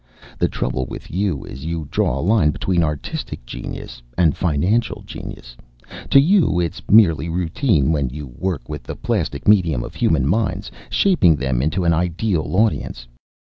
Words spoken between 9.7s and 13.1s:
of human minds, shaping them into an Ideal Audience.